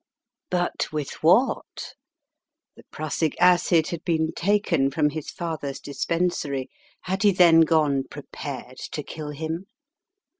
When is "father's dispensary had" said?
5.29-7.21